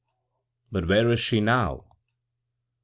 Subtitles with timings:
[0.71, 1.85] "But where is she now?